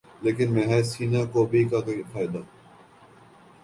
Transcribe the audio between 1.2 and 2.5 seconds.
کوبی کا کیا فائدہ؟